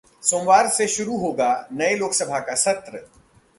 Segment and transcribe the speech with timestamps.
[0.23, 1.49] सोमवार से शुरू होगा
[1.71, 3.05] नए लोकसभा का सत्र